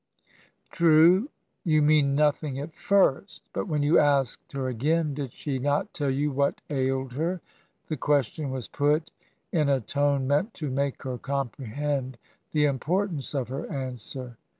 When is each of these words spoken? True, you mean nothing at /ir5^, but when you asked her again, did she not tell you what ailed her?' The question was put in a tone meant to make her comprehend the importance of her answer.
True, 0.71 1.29
you 1.63 1.83
mean 1.83 2.15
nothing 2.15 2.57
at 2.57 2.73
/ir5^, 2.73 3.41
but 3.53 3.67
when 3.67 3.83
you 3.83 3.99
asked 3.99 4.51
her 4.53 4.67
again, 4.67 5.13
did 5.13 5.31
she 5.31 5.59
not 5.59 5.93
tell 5.93 6.09
you 6.09 6.31
what 6.31 6.59
ailed 6.71 7.13
her?' 7.13 7.39
The 7.87 7.97
question 7.97 8.49
was 8.49 8.67
put 8.67 9.11
in 9.51 9.69
a 9.69 9.79
tone 9.79 10.25
meant 10.25 10.55
to 10.55 10.71
make 10.71 11.03
her 11.03 11.19
comprehend 11.19 12.17
the 12.51 12.65
importance 12.65 13.35
of 13.35 13.49
her 13.49 13.71
answer. 13.71 14.37